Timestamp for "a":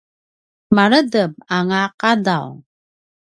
1.87-1.93